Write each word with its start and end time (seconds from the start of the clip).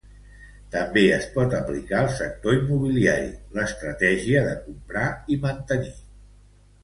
També 0.75 1.01
es 1.17 1.25
pot 1.33 1.51
aplicar 1.57 1.99
al 2.05 2.07
sector 2.21 2.55
immobiliari 2.59 3.29
l"estratègia 3.33 4.41
de 4.49 4.55
"comprar 4.65 5.07
i 5.35 5.37
mantenir". 5.47 5.93